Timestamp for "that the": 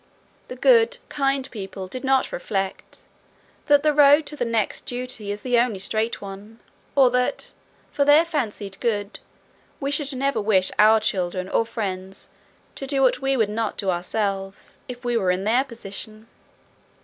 3.67-3.93